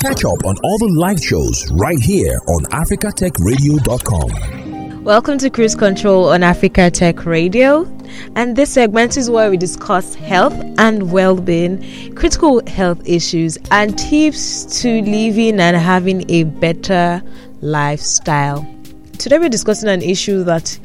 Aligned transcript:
Catch 0.00 0.24
up 0.24 0.44
on 0.46 0.56
all 0.64 0.78
the 0.78 0.88
live 0.98 1.22
shows 1.22 1.70
right 1.72 2.00
here 2.00 2.40
on 2.48 2.64
africatechradio.com. 2.72 5.04
Welcome 5.04 5.36
to 5.36 5.50
Cruise 5.50 5.74
Control 5.74 6.30
on 6.30 6.42
Africa 6.42 6.90
Tech 6.90 7.26
Radio. 7.26 7.84
And 8.34 8.56
this 8.56 8.72
segment 8.72 9.18
is 9.18 9.28
where 9.28 9.50
we 9.50 9.58
discuss 9.58 10.14
health 10.14 10.54
and 10.78 11.12
well 11.12 11.36
being, 11.36 12.14
critical 12.14 12.62
health 12.66 13.06
issues, 13.06 13.58
and 13.70 13.98
tips 13.98 14.80
to 14.80 15.02
living 15.02 15.60
and 15.60 15.76
having 15.76 16.24
a 16.30 16.44
better 16.44 17.22
lifestyle. 17.60 18.66
Today, 19.18 19.38
we're 19.38 19.50
discussing 19.50 19.90
an 19.90 20.00
issue 20.00 20.44
that 20.44 20.78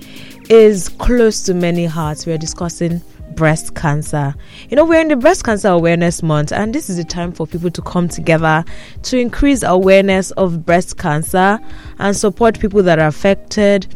is 0.49 0.89
close 0.89 1.41
to 1.43 1.53
many 1.53 1.85
hearts. 1.85 2.25
We're 2.25 2.37
discussing 2.37 3.01
breast 3.35 3.75
cancer. 3.75 4.33
You 4.69 4.75
know, 4.75 4.85
we're 4.85 5.01
in 5.01 5.09
the 5.09 5.15
Breast 5.15 5.43
Cancer 5.43 5.69
Awareness 5.69 6.23
Month, 6.23 6.51
and 6.51 6.73
this 6.73 6.89
is 6.89 6.97
the 6.97 7.03
time 7.03 7.31
for 7.31 7.45
people 7.45 7.69
to 7.69 7.81
come 7.81 8.07
together 8.07 8.63
to 9.03 9.19
increase 9.19 9.63
awareness 9.63 10.31
of 10.31 10.65
breast 10.65 10.97
cancer 10.97 11.59
and 11.99 12.15
support 12.15 12.59
people 12.59 12.83
that 12.83 12.99
are 12.99 13.07
affected 13.07 13.93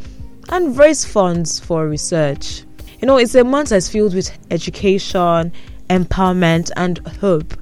and 0.49 0.77
raise 0.77 1.05
funds 1.05 1.59
for 1.59 1.88
research. 1.88 2.63
You 3.02 3.07
know, 3.07 3.17
it's 3.17 3.35
a 3.35 3.43
month 3.43 3.70
that's 3.70 3.89
filled 3.89 4.13
with 4.13 4.38
education, 4.52 5.53
empowerment, 5.90 6.71
and 6.76 6.98
hope. 7.20 7.53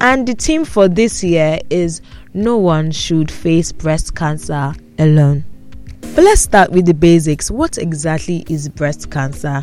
And 0.00 0.26
the 0.26 0.34
theme 0.34 0.64
for 0.64 0.88
this 0.88 1.22
year 1.22 1.60
is 1.70 2.00
No 2.34 2.56
One 2.56 2.90
Should 2.90 3.30
Face 3.30 3.70
Breast 3.70 4.16
Cancer 4.16 4.74
Alone. 4.98 5.44
But 6.14 6.24
let's 6.24 6.42
start 6.42 6.72
with 6.72 6.84
the 6.84 6.92
basics. 6.92 7.50
What 7.50 7.78
exactly 7.78 8.44
is 8.48 8.68
breast 8.68 9.10
cancer? 9.10 9.62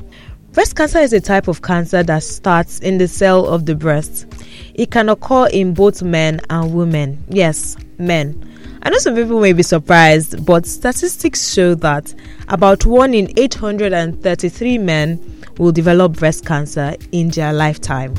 Breast 0.53 0.75
cancer 0.75 0.97
is 0.97 1.13
a 1.13 1.21
type 1.21 1.47
of 1.47 1.61
cancer 1.61 2.01
that 2.01 2.23
starts 2.23 2.79
in 2.79 2.97
the 2.97 3.07
cell 3.07 3.45
of 3.45 3.67
the 3.67 3.75
breast. 3.75 4.25
It 4.73 4.89
can 4.89 5.07
occur 5.07 5.47
in 5.47 5.75
both 5.75 6.01
men 6.01 6.41
and 6.49 6.73
women. 6.73 7.23
Yes, 7.29 7.77
men. 7.99 8.35
I 8.81 8.89
know 8.89 8.97
some 8.97 9.13
people 9.13 9.39
may 9.41 9.53
be 9.53 9.61
surprised, 9.61 10.43
but 10.47 10.65
statistics 10.65 11.53
show 11.53 11.75
that 11.75 12.15
about 12.47 12.83
1 12.83 13.13
in 13.13 13.31
833 13.37 14.79
men 14.79 15.19
will 15.59 15.71
develop 15.71 16.13
breast 16.13 16.47
cancer 16.47 16.95
in 17.11 17.29
their 17.29 17.53
lifetime. 17.53 18.15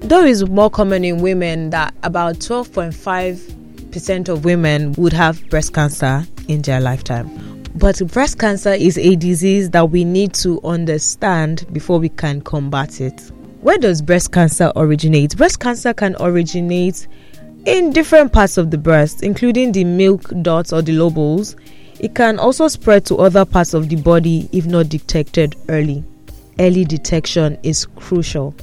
Though 0.00 0.24
it's 0.24 0.42
more 0.48 0.70
common 0.70 1.04
in 1.04 1.20
women 1.20 1.70
that 1.70 1.94
about 2.02 2.36
12.5% 2.36 4.28
of 4.28 4.44
women 4.44 4.94
would 4.94 5.12
have 5.12 5.48
breast 5.48 5.74
cancer 5.74 6.26
in 6.48 6.62
their 6.62 6.80
lifetime. 6.80 7.47
But 7.78 8.04
breast 8.08 8.40
cancer 8.40 8.72
is 8.72 8.98
a 8.98 9.14
disease 9.14 9.70
that 9.70 9.88
we 9.90 10.02
need 10.02 10.34
to 10.34 10.60
understand 10.64 11.64
before 11.72 12.00
we 12.00 12.08
can 12.08 12.40
combat 12.40 13.00
it. 13.00 13.30
Where 13.60 13.78
does 13.78 14.02
breast 14.02 14.32
cancer 14.32 14.72
originate? 14.74 15.36
Breast 15.36 15.60
cancer 15.60 15.94
can 15.94 16.16
originate 16.18 17.06
in 17.66 17.92
different 17.92 18.32
parts 18.32 18.58
of 18.58 18.72
the 18.72 18.78
breast, 18.78 19.22
including 19.22 19.70
the 19.70 19.84
milk 19.84 20.22
ducts 20.42 20.72
or 20.72 20.82
the 20.82 20.90
lobules. 20.90 21.54
It 22.00 22.16
can 22.16 22.40
also 22.40 22.66
spread 22.66 23.06
to 23.06 23.18
other 23.18 23.44
parts 23.44 23.74
of 23.74 23.88
the 23.88 23.96
body 23.96 24.48
if 24.50 24.66
not 24.66 24.88
detected 24.88 25.54
early. 25.68 26.02
Early 26.58 26.84
detection 26.84 27.58
is 27.62 27.86
crucial. 27.86 28.56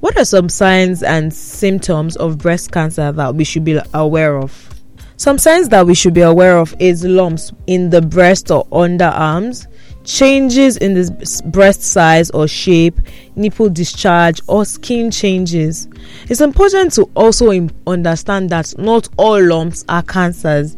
What 0.00 0.18
are 0.18 0.24
some 0.24 0.48
signs 0.48 1.04
and 1.04 1.32
symptoms 1.32 2.16
of 2.16 2.38
breast 2.38 2.72
cancer 2.72 3.12
that 3.12 3.36
we 3.36 3.44
should 3.44 3.64
be 3.64 3.78
aware 3.94 4.36
of? 4.38 4.71
Some 5.16 5.38
signs 5.38 5.68
that 5.68 5.86
we 5.86 5.94
should 5.94 6.14
be 6.14 6.22
aware 6.22 6.58
of 6.58 6.74
is 6.78 7.04
lumps 7.04 7.52
in 7.66 7.90
the 7.90 8.02
breast 8.02 8.50
or 8.50 8.66
underarms, 8.66 9.66
changes 10.04 10.76
in 10.76 10.94
the 10.94 11.42
breast 11.46 11.82
size 11.82 12.30
or 12.30 12.48
shape, 12.48 12.98
nipple 13.36 13.68
discharge, 13.68 14.40
or 14.48 14.64
skin 14.64 15.10
changes. 15.10 15.88
It's 16.28 16.40
important 16.40 16.92
to 16.94 17.04
also 17.14 17.50
understand 17.86 18.50
that 18.50 18.74
not 18.78 19.08
all 19.16 19.40
lumps 19.40 19.84
are 19.88 20.02
cancers, 20.02 20.76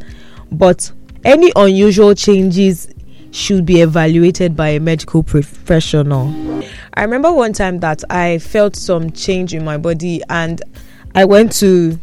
but 0.52 0.90
any 1.24 1.52
unusual 1.56 2.14
changes 2.14 2.88
should 3.30 3.66
be 3.66 3.80
evaluated 3.80 4.56
by 4.56 4.68
a 4.68 4.80
medical 4.80 5.22
professional. 5.22 6.32
I 6.94 7.02
remember 7.02 7.32
one 7.32 7.52
time 7.52 7.80
that 7.80 8.04
I 8.10 8.38
felt 8.38 8.76
some 8.76 9.10
change 9.10 9.54
in 9.54 9.64
my 9.64 9.76
body 9.76 10.22
and 10.28 10.62
I 11.14 11.24
went 11.24 11.52
to 11.56 11.98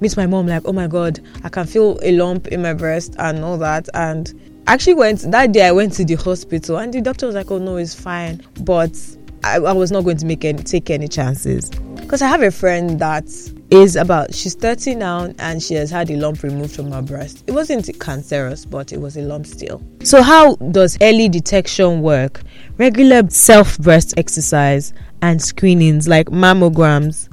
meet 0.00 0.16
my 0.16 0.26
mom 0.26 0.46
like 0.46 0.62
oh 0.66 0.72
my 0.72 0.86
god 0.86 1.20
i 1.44 1.48
can 1.48 1.66
feel 1.66 1.98
a 2.02 2.12
lump 2.12 2.48
in 2.48 2.62
my 2.62 2.72
breast 2.74 3.14
and 3.18 3.42
all 3.44 3.58
that. 3.58 3.88
And 3.94 4.32
actually 4.66 4.94
went 4.94 5.20
that 5.30 5.52
day 5.52 5.66
i 5.66 5.72
went 5.72 5.92
to 5.94 6.04
the 6.04 6.14
hospital 6.14 6.78
and 6.78 6.92
the 6.92 7.00
doctor 7.00 7.26
was 7.26 7.34
like 7.34 7.50
oh 7.50 7.58
no 7.58 7.76
it's 7.76 7.94
fine. 7.94 8.42
But 8.62 8.96
i, 9.44 9.56
I 9.56 9.72
was 9.72 9.90
not 9.90 10.02
going 10.04 10.16
to 10.18 10.26
make 10.26 10.44
any 10.44 10.62
take 10.62 10.90
any 10.90 11.08
chances. 11.08 11.70
Because 11.70 12.22
i 12.22 12.28
have 12.28 12.42
a 12.42 12.50
friend 12.50 12.98
that 13.00 13.24
is 13.70 13.96
about 13.96 14.32
she's 14.32 14.54
30 14.54 14.94
now 14.94 15.32
and 15.40 15.60
she 15.60 15.74
has 15.74 15.90
had 15.90 16.08
a 16.10 16.16
lump 16.16 16.42
removed 16.42 16.74
from 16.74 16.92
her 16.92 17.02
breast. 17.02 17.42
It 17.46 17.52
wasn't 17.52 17.88
cancerous 17.98 18.64
but 18.64 18.92
it 18.92 19.00
was 19.00 19.16
a 19.16 19.22
lump 19.22 19.46
still. 19.46 19.82
So 20.04 20.22
how 20.22 20.56
does 20.56 20.96
early 21.00 21.28
detection 21.28 22.02
work? 22.02 22.42
Regular 22.78 23.28
self 23.28 23.78
breast 23.78 24.14
exercise 24.16 24.92
and 25.22 25.42
screenings 25.42 26.06
like 26.06 26.26
mammograms 26.26 27.28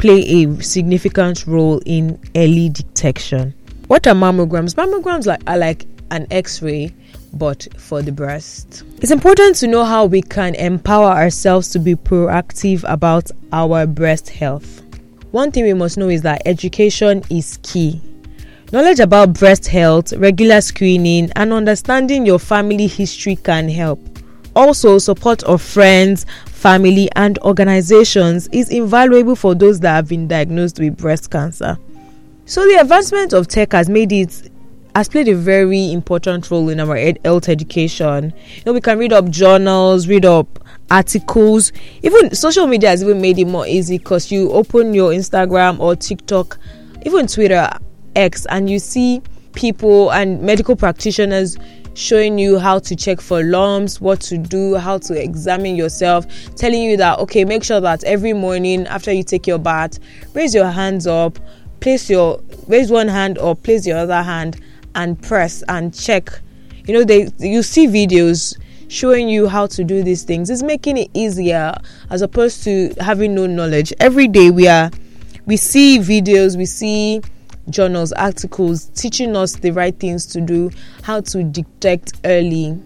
play 0.00 0.22
a 0.22 0.62
significant 0.62 1.46
role 1.46 1.78
in 1.84 2.18
early 2.34 2.70
detection. 2.70 3.52
What 3.86 4.06
are 4.06 4.14
mammograms? 4.14 4.74
Mammograms 4.74 5.26
are 5.46 5.58
like 5.58 5.84
an 6.10 6.26
x 6.30 6.62
ray 6.62 6.94
but 7.34 7.68
for 7.76 8.00
the 8.00 8.10
breast. 8.10 8.82
It's 9.02 9.10
important 9.10 9.56
to 9.56 9.66
know 9.66 9.84
how 9.84 10.06
we 10.06 10.22
can 10.22 10.54
empower 10.54 11.10
ourselves 11.10 11.68
to 11.72 11.78
be 11.78 11.96
proactive 11.96 12.82
about 12.90 13.30
our 13.52 13.86
breast 13.86 14.30
health. 14.30 14.82
One 15.32 15.52
thing 15.52 15.64
we 15.64 15.74
must 15.74 15.98
know 15.98 16.08
is 16.08 16.22
that 16.22 16.40
education 16.46 17.22
is 17.28 17.58
key. 17.62 18.00
Knowledge 18.72 19.00
about 19.00 19.34
breast 19.34 19.66
health, 19.68 20.14
regular 20.14 20.62
screening, 20.62 21.30
and 21.36 21.52
understanding 21.52 22.24
your 22.24 22.38
family 22.38 22.86
history 22.86 23.36
can 23.36 23.68
help. 23.68 24.00
Also, 24.56 24.98
support 24.98 25.42
of 25.44 25.62
friends, 25.62 26.26
family, 26.46 27.08
and 27.16 27.38
organizations 27.40 28.48
is 28.48 28.68
invaluable 28.70 29.36
for 29.36 29.54
those 29.54 29.80
that 29.80 29.94
have 29.94 30.08
been 30.08 30.26
diagnosed 30.28 30.78
with 30.78 30.96
breast 30.96 31.30
cancer. 31.30 31.78
So, 32.46 32.66
the 32.66 32.80
advancement 32.80 33.32
of 33.32 33.48
tech 33.48 33.72
has 33.72 33.88
made 33.88 34.12
it 34.12 34.50
has 34.94 35.08
played 35.08 35.28
a 35.28 35.34
very 35.36 35.92
important 35.92 36.50
role 36.50 36.68
in 36.68 36.80
our 36.80 36.96
ed- 36.96 37.20
health 37.24 37.48
education. 37.48 38.32
You 38.56 38.62
know, 38.66 38.72
we 38.72 38.80
can 38.80 38.98
read 38.98 39.12
up 39.12 39.28
journals, 39.30 40.08
read 40.08 40.24
up 40.24 40.58
articles. 40.90 41.72
Even 42.02 42.34
social 42.34 42.66
media 42.66 42.90
has 42.90 43.02
even 43.02 43.20
made 43.20 43.38
it 43.38 43.46
more 43.46 43.66
easy 43.66 43.98
because 43.98 44.32
you 44.32 44.50
open 44.50 44.92
your 44.92 45.12
Instagram 45.12 45.78
or 45.78 45.94
TikTok, 45.94 46.58
even 47.06 47.26
Twitter, 47.26 47.70
X, 48.16 48.46
and 48.46 48.68
you 48.68 48.78
see 48.78 49.22
people 49.52 50.10
and 50.12 50.42
medical 50.42 50.76
practitioners 50.76 51.56
showing 51.94 52.38
you 52.38 52.58
how 52.58 52.78
to 52.78 52.96
check 52.96 53.20
for 53.20 53.42
lumps, 53.42 54.00
what 54.00 54.20
to 54.22 54.38
do, 54.38 54.76
how 54.76 54.98
to 54.98 55.20
examine 55.20 55.76
yourself, 55.76 56.26
telling 56.54 56.82
you 56.82 56.96
that 56.96 57.18
okay, 57.20 57.44
make 57.44 57.64
sure 57.64 57.80
that 57.80 58.04
every 58.04 58.32
morning 58.32 58.86
after 58.86 59.12
you 59.12 59.22
take 59.22 59.46
your 59.46 59.58
bath, 59.58 59.98
raise 60.34 60.54
your 60.54 60.68
hands 60.68 61.06
up, 61.06 61.38
place 61.80 62.08
your 62.08 62.40
raise 62.68 62.90
one 62.90 63.08
hand 63.08 63.38
or 63.38 63.54
place 63.54 63.86
your 63.86 63.98
other 63.98 64.22
hand 64.22 64.60
and 64.94 65.20
press 65.22 65.62
and 65.68 65.94
check. 65.94 66.30
You 66.86 66.94
know, 66.94 67.04
they 67.04 67.28
you 67.38 67.62
see 67.62 67.86
videos 67.86 68.58
showing 68.88 69.28
you 69.28 69.46
how 69.46 69.66
to 69.66 69.84
do 69.84 70.02
these 70.02 70.24
things. 70.24 70.50
It's 70.50 70.62
making 70.62 70.96
it 70.96 71.10
easier 71.14 71.74
as 72.10 72.22
opposed 72.22 72.64
to 72.64 72.92
having 73.00 73.34
no 73.34 73.46
knowledge. 73.46 73.92
Every 74.00 74.28
day 74.28 74.50
we 74.50 74.68
are 74.68 74.90
we 75.46 75.56
see 75.56 75.98
videos, 75.98 76.56
we 76.56 76.66
see 76.66 77.20
journals, 77.70 78.12
articles 78.12 78.86
teaching 78.94 79.36
us 79.36 79.56
the 79.56 79.70
right 79.70 79.98
things 79.98 80.26
to 80.26 80.40
do, 80.40 80.70
how 81.02 81.20
to 81.20 81.42
detect 81.42 82.14
early. 82.24 82.78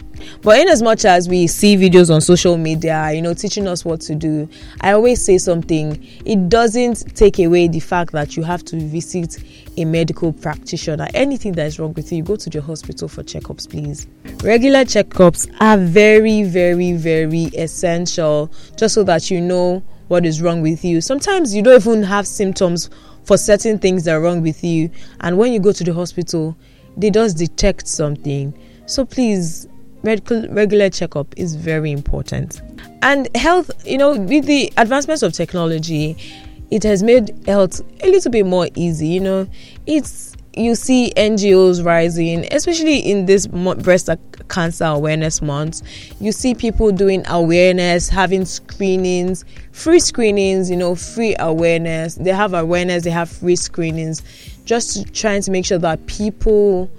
But 0.43 0.61
in 0.61 0.69
as 0.69 0.83
much 0.83 1.05
as 1.05 1.29
we 1.29 1.47
see 1.47 1.77
videos 1.77 2.13
on 2.13 2.21
social 2.21 2.57
media, 2.57 3.13
you 3.13 3.23
know, 3.23 3.35
teaching 3.35 3.67
us 3.67 3.85
what 3.85 4.01
to 4.03 4.15
do, 4.15 4.49
I 4.81 4.93
always 4.93 5.25
say 5.25 5.39
something. 5.39 6.03
It 6.25 6.49
doesn't 6.49 7.17
take 7.17 7.39
away 7.39 7.69
the 7.69 7.81
fact 7.81 8.13
that 8.13 8.37
you 8.37 8.43
have 8.43 8.65
to 8.67 8.79
visit 8.79 9.39
a 9.77 9.85
medical 9.85 10.33
practitioner. 10.33 11.09
Anything 11.15 11.53
that 11.53 11.67
is 11.67 11.79
wrong 11.79 11.93
with 11.95 12.13
you, 12.13 12.19
you 12.19 12.25
go 12.25 12.37
to 12.37 12.51
the 12.51 12.61
hospital 12.61 13.09
for 13.09 13.23
checkups, 13.23 13.69
please. 13.69 14.07
Regular 14.43 14.85
checkups 14.85 15.53
are 15.61 15.79
very, 15.79 16.45
very, 16.45 16.93
very 16.93 17.45
essential 17.57 18.51
just 18.77 18.95
so 18.95 19.03
that 19.05 19.31
you 19.31 19.41
know 19.41 19.83
what 20.09 20.27
is 20.27 20.41
wrong 20.43 20.61
with 20.61 20.85
you. 20.85 21.01
Sometimes 21.01 21.55
you 21.55 21.63
don't 21.63 21.81
even 21.81 22.03
have 22.03 22.27
symptoms 22.27 22.91
for 23.25 23.37
certain 23.37 23.79
things 23.79 24.05
that 24.05 24.15
are 24.15 24.21
wrong 24.21 24.43
with 24.43 24.63
you 24.63 24.91
and 25.21 25.39
when 25.39 25.53
you 25.53 25.61
go 25.61 25.73
to 25.73 25.85
the 25.85 25.93
hospital 25.93 26.57
they 26.97 27.11
just 27.11 27.37
detect 27.37 27.89
something. 27.89 28.57
So 28.87 29.05
please 29.05 29.67
medical 30.03 30.47
regular 30.49 30.91
checkup 30.91 31.27
is 31.37 31.57
very 31.57 31.91
important. 31.91 32.61
And 33.03 33.35
health 33.37 33.71
you 33.87 33.99
know 33.99 34.17
with 34.17 34.47
the 34.47 34.73
advancements 34.77 35.23
of 35.23 35.33
technology 35.33 36.17
it 36.71 36.83
has 36.83 37.03
made 37.03 37.31
health 37.47 37.81
a 38.03 38.11
little 38.11 38.31
bit 38.31 38.47
more 38.47 38.69
easy 38.75 39.09
you 39.09 39.21
know. 39.21 39.49
It's 39.87 40.34
you 40.57 40.75
see 40.75 41.13
NGOs 41.17 41.85
rising, 41.85 42.47
especially 42.53 42.99
in 42.99 43.27
this 43.27 43.47
breast 43.47 44.09
cancer 44.49 44.85
awareness 44.85 45.43
month. 45.43 45.83
You 46.21 46.33
see 46.33 46.55
people 46.55 46.93
doing 46.93 47.25
awareness, 47.29 48.09
having 48.09 48.45
screenings, 48.45 49.45
free 49.73 50.01
screenings, 50.01 50.71
you 50.71 50.77
know, 50.77 50.95
free 50.95 51.35
awareness. 51.39 52.15
They 52.15 52.31
have 52.31 52.55
awareness, 52.55 53.05
they 53.05 53.11
have 53.11 53.31
free 53.31 53.57
screenings 53.57 54.23
just 54.65 55.13
trying 55.15 55.43
to 55.43 55.51
make 55.51 55.65
sure 55.65 55.79
that 55.79 56.07
people 56.07 56.91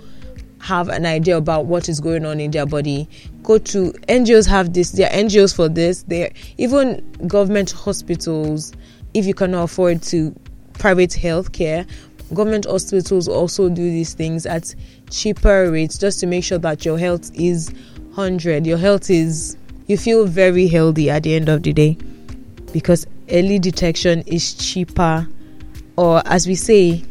have 0.59 0.89
an 0.89 1.05
idea 1.05 1.37
about 1.37 1.65
what 1.65 1.87
is 1.89 1.99
going 1.99 2.25
on 2.25 2.39
in 2.39 2.51
their 2.51 2.65
body. 2.65 3.07
Go 3.43 3.57
to 3.59 3.91
NGOs 4.07 4.47
have 4.47 4.73
this, 4.73 4.91
there 4.91 5.07
are 5.09 5.13
NGOs 5.13 5.55
for 5.55 5.69
this, 5.69 6.03
there 6.03 6.31
even 6.57 7.03
government 7.27 7.71
hospitals, 7.71 8.73
if 9.13 9.25
you 9.25 9.33
cannot 9.33 9.63
afford 9.63 10.01
to 10.03 10.35
private 10.73 11.11
healthcare, 11.11 11.87
government 12.33 12.65
hospitals 12.65 13.27
also 13.27 13.69
do 13.69 13.83
these 13.83 14.13
things 14.13 14.45
at 14.45 14.73
cheaper 15.09 15.71
rates 15.71 15.97
just 15.97 16.19
to 16.19 16.27
make 16.27 16.43
sure 16.43 16.57
that 16.57 16.83
your 16.83 16.97
health 16.97 17.29
is 17.35 17.71
100 18.15 18.65
your 18.65 18.77
health 18.77 19.09
is 19.09 19.57
you 19.87 19.97
feel 19.97 20.25
very 20.25 20.67
healthy 20.67 21.09
at 21.09 21.23
the 21.23 21.35
end 21.35 21.49
of 21.49 21.61
the 21.63 21.71
day 21.71 21.97
because 22.73 23.05
early 23.31 23.59
detection 23.59 24.21
is 24.25 24.53
cheaper 24.53 25.27
or 25.97 26.21
as 26.25 26.47
we 26.47 26.55
say 26.55 27.03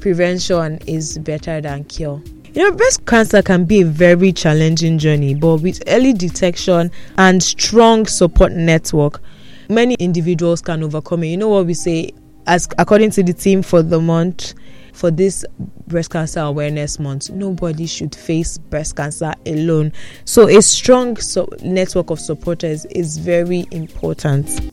prevention 0.00 0.78
is 0.86 1.16
better 1.18 1.60
than 1.60 1.84
cure. 1.84 2.20
You 2.54 2.64
know 2.64 2.76
breast 2.76 3.06
cancer 3.06 3.40
can 3.40 3.64
be 3.64 3.82
a 3.82 3.86
very 3.86 4.32
challenging 4.32 4.98
journey 4.98 5.34
but 5.34 5.58
with 5.58 5.82
early 5.86 6.12
detection 6.12 6.90
and 7.18 7.42
strong 7.42 8.06
support 8.06 8.52
network 8.52 9.22
many 9.68 9.94
individuals 9.94 10.60
can 10.60 10.82
overcome 10.82 11.24
it. 11.24 11.28
You 11.28 11.36
know 11.36 11.48
what 11.48 11.66
we 11.66 11.74
say 11.74 12.10
as 12.46 12.68
according 12.78 13.10
to 13.12 13.22
the 13.22 13.32
team 13.32 13.62
for 13.62 13.82
the 13.82 14.00
month 14.00 14.54
for 14.92 15.10
this 15.10 15.44
breast 15.88 16.10
cancer 16.10 16.40
awareness 16.40 16.98
month 16.98 17.30
nobody 17.30 17.86
should 17.86 18.14
face 18.14 18.58
breast 18.58 18.96
cancer 18.96 19.34
alone. 19.46 19.92
So 20.24 20.48
a 20.48 20.62
strong 20.62 21.16
so 21.16 21.48
network 21.62 22.10
of 22.10 22.20
supporters 22.20 22.84
is 22.86 23.18
very 23.18 23.66
important. 23.70 24.72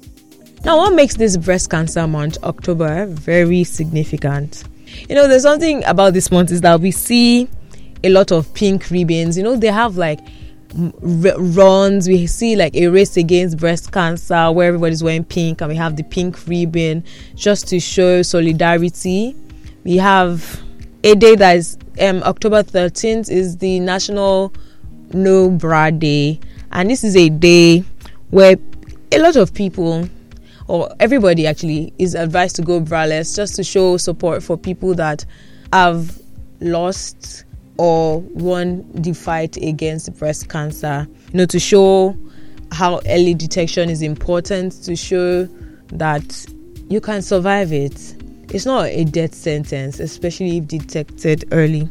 Now 0.63 0.77
what 0.77 0.93
makes 0.93 1.15
this 1.15 1.37
breast 1.37 1.69
cancer 1.69 2.05
month 2.07 2.37
october 2.43 3.05
very 3.07 3.63
significant? 3.63 4.63
You 5.07 5.15
know 5.15 5.27
there's 5.27 5.43
something 5.43 5.83
about 5.85 6.13
this 6.13 6.31
month 6.31 6.51
is 6.51 6.61
that 6.61 6.79
we 6.79 6.91
see 6.91 7.49
a 8.03 8.09
lot 8.09 8.31
of 8.31 8.53
pink 8.53 8.89
ribbons. 8.89 9.37
You 9.37 9.43
know 9.43 9.55
they 9.55 9.67
have 9.67 9.97
like 9.97 10.19
runs. 10.73 12.07
We 12.07 12.27
see 12.27 12.55
like 12.55 12.75
a 12.75 12.87
race 12.87 13.17
against 13.17 13.57
breast 13.57 13.91
cancer 13.91 14.51
where 14.51 14.67
everybody's 14.67 15.03
wearing 15.03 15.23
pink 15.23 15.61
and 15.61 15.69
we 15.69 15.75
have 15.75 15.95
the 15.95 16.03
pink 16.03 16.47
ribbon 16.47 17.03
just 17.35 17.67
to 17.69 17.79
show 17.79 18.21
solidarity 18.21 19.35
we 19.83 19.97
have 19.97 20.61
a 21.03 21.15
day 21.15 21.35
that 21.35 21.55
is 21.55 21.77
um, 22.01 22.21
october 22.23 22.63
13th 22.63 23.29
is 23.29 23.57
the 23.57 23.79
national 23.79 24.53
no 25.13 25.49
bra 25.49 25.89
day 25.89 26.39
and 26.71 26.89
this 26.89 27.03
is 27.03 27.15
a 27.15 27.29
day 27.29 27.83
where 28.29 28.55
a 29.11 29.19
lot 29.19 29.35
of 29.35 29.53
people 29.53 30.07
or 30.67 30.87
everybody 30.99 31.47
actually 31.47 31.91
is 31.97 32.13
advised 32.13 32.55
to 32.55 32.61
go 32.61 32.79
braless 32.79 33.35
just 33.35 33.55
to 33.55 33.63
show 33.63 33.97
support 33.97 34.43
for 34.43 34.55
people 34.55 34.93
that 34.93 35.25
have 35.73 36.19
lost 36.61 37.43
or 37.77 38.19
won 38.19 38.85
the 38.93 39.13
fight 39.13 39.57
against 39.57 40.13
breast 40.19 40.49
cancer. 40.49 41.07
You 41.31 41.37
know, 41.37 41.45
to 41.47 41.59
show 41.59 42.15
how 42.71 42.99
early 43.07 43.33
detection 43.33 43.89
is 43.89 44.01
important, 44.01 44.73
to 44.83 44.95
show 44.95 45.45
that 45.87 46.45
you 46.89 47.01
can 47.01 47.21
survive 47.21 47.71
it. 47.73 48.18
It's 48.51 48.65
not 48.65 48.85
a 48.87 49.03
death 49.03 49.35
sentence, 49.35 49.99
especially 49.99 50.57
if 50.57 50.67
detected 50.67 51.45
early. 51.51 51.89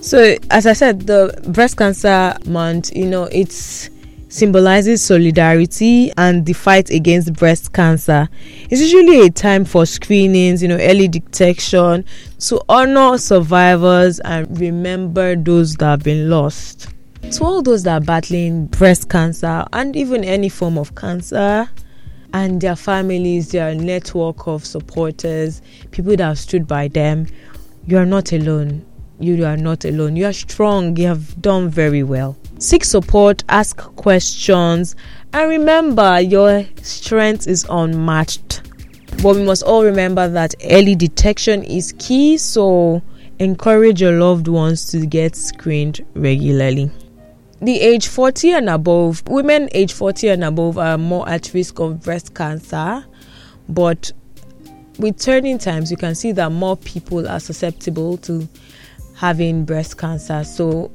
So, 0.00 0.36
as 0.50 0.66
I 0.66 0.72
said, 0.72 1.06
the 1.06 1.38
breast 1.48 1.76
cancer 1.76 2.36
month, 2.46 2.94
you 2.96 3.06
know, 3.06 3.24
it's 3.24 3.90
symbolizes 4.30 5.02
solidarity 5.02 6.12
and 6.16 6.46
the 6.46 6.52
fight 6.52 6.88
against 6.90 7.32
breast 7.34 7.72
cancer. 7.72 8.28
It's 8.70 8.80
usually 8.80 9.26
a 9.26 9.30
time 9.30 9.64
for 9.64 9.84
screenings, 9.84 10.62
you 10.62 10.68
know, 10.68 10.78
early 10.80 11.08
detection 11.08 12.04
to 12.38 12.60
honor 12.68 13.18
survivors 13.18 14.20
and 14.20 14.58
remember 14.58 15.34
those 15.36 15.74
that 15.76 15.86
have 15.86 16.02
been 16.04 16.30
lost. 16.30 16.94
To 17.32 17.44
all 17.44 17.60
those 17.60 17.82
that 17.82 18.02
are 18.02 18.04
battling 18.04 18.66
breast 18.66 19.10
cancer 19.10 19.64
and 19.72 19.94
even 19.96 20.24
any 20.24 20.48
form 20.48 20.78
of 20.78 20.94
cancer, 20.94 21.68
and 22.32 22.60
their 22.60 22.76
families, 22.76 23.50
their 23.50 23.74
network 23.74 24.46
of 24.46 24.64
supporters, 24.64 25.62
people 25.90 26.16
that 26.16 26.24
have 26.24 26.38
stood 26.38 26.66
by 26.66 26.88
them, 26.88 27.26
you 27.86 27.98
are 27.98 28.06
not 28.06 28.32
alone. 28.32 28.84
You 29.18 29.44
are 29.44 29.56
not 29.56 29.84
alone. 29.84 30.16
You 30.16 30.26
are 30.26 30.32
strong. 30.32 30.96
You 30.96 31.08
have 31.08 31.40
done 31.42 31.68
very 31.68 32.02
well. 32.02 32.38
Seek 32.58 32.84
support, 32.84 33.44
ask 33.48 33.76
questions, 33.96 34.96
and 35.32 35.48
remember 35.48 36.20
your 36.20 36.64
strength 36.82 37.46
is 37.46 37.66
unmatched. 37.68 38.62
But 39.22 39.36
we 39.36 39.44
must 39.44 39.62
all 39.62 39.84
remember 39.84 40.28
that 40.28 40.54
early 40.70 40.94
detection 40.94 41.62
is 41.64 41.94
key, 41.98 42.38
so 42.38 43.02
encourage 43.38 44.00
your 44.00 44.12
loved 44.12 44.48
ones 44.48 44.90
to 44.90 45.04
get 45.04 45.36
screened 45.36 46.04
regularly. 46.14 46.90
The 47.62 47.78
age 47.80 48.08
40 48.08 48.52
and 48.52 48.70
above, 48.70 49.22
women 49.28 49.68
age 49.72 49.92
40 49.92 50.28
and 50.28 50.44
above 50.44 50.78
are 50.78 50.96
more 50.96 51.28
at 51.28 51.52
risk 51.52 51.78
of 51.78 52.02
breast 52.02 52.34
cancer, 52.34 53.04
but 53.68 54.12
with 54.98 55.18
turning 55.18 55.58
times, 55.58 55.90
you 55.90 55.98
can 55.98 56.14
see 56.14 56.32
that 56.32 56.52
more 56.52 56.76
people 56.76 57.28
are 57.28 57.38
susceptible 57.40 58.16
to 58.18 58.48
having 59.14 59.66
breast 59.66 59.98
cancer. 59.98 60.42
So 60.44 60.90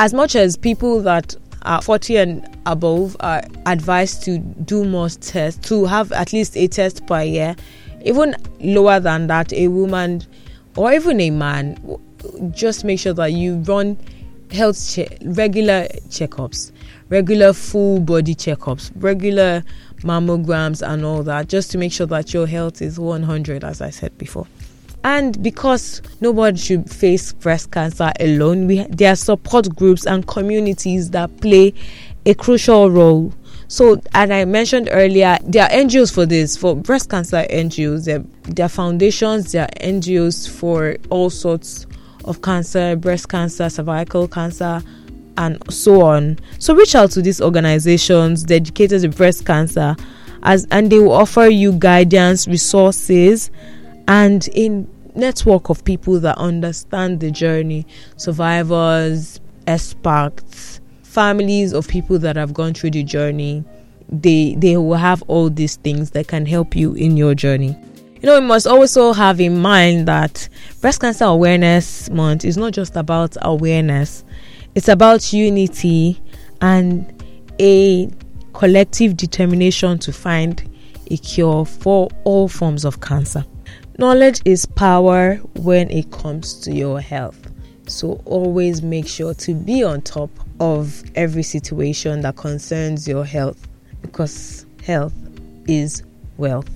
as 0.00 0.12
much 0.12 0.34
as 0.34 0.56
people 0.56 1.00
that 1.02 1.36
are 1.62 1.80
40 1.80 2.16
and 2.16 2.58
above 2.66 3.16
are 3.20 3.42
advised 3.66 4.24
to 4.24 4.38
do 4.38 4.84
more 4.84 5.10
tests, 5.10 5.68
to 5.68 5.84
have 5.84 6.10
at 6.10 6.32
least 6.32 6.56
a 6.56 6.66
test 6.66 7.06
per 7.06 7.22
year, 7.22 7.54
even 8.04 8.34
lower 8.58 8.98
than 8.98 9.28
that, 9.28 9.52
a 9.52 9.68
woman 9.68 10.24
or 10.74 10.92
even 10.92 11.20
a 11.20 11.30
man, 11.30 11.78
just 12.50 12.84
make 12.84 12.98
sure 12.98 13.12
that 13.12 13.32
you 13.32 13.58
run 13.58 13.96
health 14.52 14.94
che- 14.94 15.18
regular 15.22 15.86
checkups, 16.08 16.72
regular 17.08 17.52
full 17.52 18.00
body 18.00 18.34
checkups, 18.34 18.90
regular 18.96 19.62
mammograms, 20.02 20.86
and 20.86 21.04
all 21.04 21.22
that, 21.22 21.48
just 21.48 21.70
to 21.72 21.78
make 21.78 21.92
sure 21.92 22.06
that 22.06 22.32
your 22.32 22.46
health 22.46 22.82
is 22.82 22.98
100, 22.98 23.64
as 23.64 23.80
I 23.80 23.90
said 23.90 24.16
before. 24.18 24.46
And 25.02 25.42
because 25.42 26.02
nobody 26.20 26.58
should 26.58 26.90
face 26.90 27.32
breast 27.32 27.70
cancer 27.70 28.12
alone, 28.20 28.66
we, 28.66 28.84
there 28.84 29.12
are 29.12 29.16
support 29.16 29.74
groups 29.74 30.06
and 30.06 30.26
communities 30.26 31.10
that 31.10 31.40
play 31.40 31.72
a 32.26 32.34
crucial 32.34 32.90
role. 32.90 33.32
So, 33.68 34.00
as 34.12 34.30
I 34.30 34.44
mentioned 34.44 34.88
earlier, 34.90 35.38
there 35.42 35.64
are 35.64 35.70
NGOs 35.70 36.12
for 36.12 36.26
this, 36.26 36.56
for 36.56 36.74
breast 36.76 37.08
cancer 37.08 37.46
NGOs. 37.48 38.04
There, 38.04 38.24
there 38.42 38.66
are 38.66 38.68
foundations, 38.68 39.52
there 39.52 39.64
are 39.64 39.68
NGOs 39.80 40.50
for 40.50 40.96
all 41.08 41.30
sorts 41.30 41.86
of 42.24 42.42
cancer, 42.42 42.96
breast 42.96 43.28
cancer, 43.28 43.68
cervical 43.68 44.28
cancer, 44.28 44.82
and 45.36 45.62
so 45.72 46.02
on. 46.02 46.38
So, 46.58 46.74
reach 46.74 46.94
out 46.94 47.10
to 47.12 47.22
these 47.22 47.40
organizations 47.40 48.42
dedicated 48.42 49.02
to 49.02 49.08
breast 49.08 49.46
cancer, 49.46 49.96
as 50.42 50.66
and 50.70 50.90
they 50.90 50.98
will 50.98 51.12
offer 51.12 51.46
you 51.46 51.72
guidance, 51.72 52.46
resources, 52.46 53.50
and 54.08 54.48
a 54.54 54.84
network 55.14 55.70
of 55.70 55.84
people 55.84 56.20
that 56.20 56.36
understand 56.38 57.20
the 57.20 57.30
journey. 57.30 57.86
Survivors 58.16 59.40
experts 59.66 60.80
families 61.02 61.72
of 61.72 61.88
people 61.88 62.18
that 62.20 62.36
have 62.36 62.54
gone 62.54 62.72
through 62.72 62.90
the 62.90 63.02
journey. 63.02 63.64
They 64.08 64.54
they 64.56 64.76
will 64.76 64.94
have 64.94 65.22
all 65.28 65.50
these 65.50 65.76
things 65.76 66.10
that 66.10 66.28
can 66.28 66.46
help 66.46 66.74
you 66.76 66.94
in 66.94 67.16
your 67.16 67.34
journey 67.34 67.76
you 68.20 68.26
know 68.26 68.40
we 68.40 68.46
must 68.46 68.66
also 68.66 69.12
have 69.12 69.40
in 69.40 69.58
mind 69.58 70.06
that 70.06 70.48
breast 70.80 71.00
cancer 71.00 71.24
awareness 71.24 72.10
month 72.10 72.44
is 72.44 72.56
not 72.56 72.72
just 72.72 72.96
about 72.96 73.36
awareness 73.42 74.24
it's 74.74 74.88
about 74.88 75.32
unity 75.32 76.20
and 76.60 77.22
a 77.60 78.08
collective 78.52 79.16
determination 79.16 79.98
to 79.98 80.12
find 80.12 80.68
a 81.10 81.16
cure 81.16 81.64
for 81.64 82.08
all 82.24 82.48
forms 82.48 82.84
of 82.84 83.00
cancer 83.00 83.44
Knowledge 84.00 84.40
is 84.46 84.64
power 84.64 85.34
when 85.56 85.90
it 85.90 86.10
comes 86.10 86.54
to 86.60 86.72
your 86.72 87.02
health. 87.02 87.38
So 87.86 88.22
always 88.24 88.80
make 88.80 89.06
sure 89.06 89.34
to 89.34 89.52
be 89.52 89.84
on 89.84 90.00
top 90.00 90.30
of 90.58 91.04
every 91.16 91.42
situation 91.42 92.22
that 92.22 92.36
concerns 92.36 93.06
your 93.06 93.26
health 93.26 93.68
because 94.00 94.64
health 94.82 95.12
is 95.68 96.02
wealth. 96.38 96.70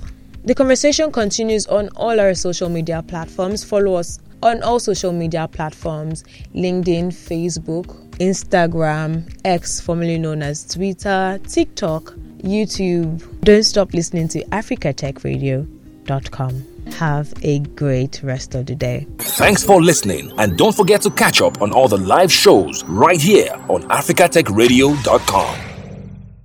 The 0.44 0.54
conversation 0.54 1.10
continues 1.10 1.66
on 1.66 1.88
all 1.96 2.20
our 2.20 2.34
social 2.34 2.68
media 2.68 3.02
platforms. 3.02 3.64
Follow 3.64 3.94
us 3.94 4.18
on 4.42 4.62
all 4.62 4.78
social 4.78 5.10
media 5.10 5.48
platforms 5.48 6.22
LinkedIn, 6.54 7.06
Facebook, 7.06 7.86
Instagram, 8.18 9.34
X, 9.46 9.80
formerly 9.80 10.18
known 10.18 10.42
as 10.42 10.66
Twitter, 10.66 11.40
TikTok, 11.48 12.12
YouTube. 12.42 13.40
Don't 13.40 13.62
stop 13.62 13.94
listening 13.94 14.28
to 14.28 14.44
africatechradio.com. 14.46 16.64
Have 16.92 17.32
a 17.42 17.60
great 17.60 18.22
rest 18.22 18.54
of 18.54 18.66
the 18.66 18.74
day. 18.74 19.06
Thanks 19.18 19.64
for 19.64 19.82
listening, 19.82 20.30
and 20.36 20.58
don't 20.58 20.76
forget 20.76 21.00
to 21.02 21.10
catch 21.10 21.40
up 21.40 21.62
on 21.62 21.72
all 21.72 21.88
the 21.88 21.96
live 21.96 22.30
shows 22.30 22.84
right 22.84 23.18
here 23.18 23.48
on 23.70 23.84
africatechradio.com. 23.84 25.73